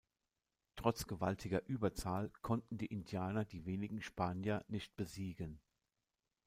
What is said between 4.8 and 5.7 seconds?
besiegen.